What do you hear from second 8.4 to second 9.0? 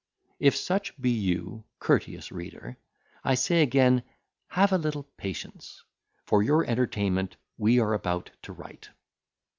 to write.